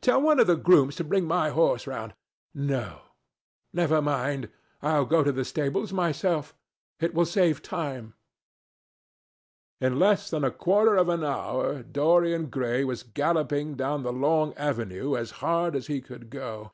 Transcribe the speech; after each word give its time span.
Tell 0.00 0.18
one 0.22 0.40
of 0.40 0.46
the 0.46 0.56
grooms 0.56 0.96
to 0.96 1.04
bring 1.04 1.26
my 1.26 1.50
horse 1.50 1.86
round. 1.86 2.14
No. 2.54 3.02
Never 3.70 4.00
mind. 4.00 4.48
I'll 4.80 5.04
go 5.04 5.22
to 5.22 5.30
the 5.30 5.44
stables 5.44 5.92
myself. 5.92 6.54
It 7.00 7.12
will 7.12 7.26
save 7.26 7.60
time." 7.60 8.14
In 9.82 9.98
less 9.98 10.30
than 10.30 10.42
a 10.42 10.50
quarter 10.50 10.96
of 10.96 11.10
an 11.10 11.22
hour, 11.22 11.82
Dorian 11.82 12.46
Gray 12.46 12.82
was 12.82 13.02
galloping 13.02 13.74
down 13.74 14.04
the 14.04 14.10
long 14.10 14.54
avenue 14.54 15.16
as 15.18 15.32
hard 15.44 15.76
as 15.76 15.86
he 15.88 16.00
could 16.00 16.30
go. 16.30 16.72